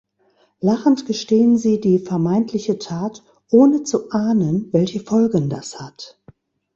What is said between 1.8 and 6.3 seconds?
vermeintliche Tat, ohne zu ahnen, welche Folgen das hat.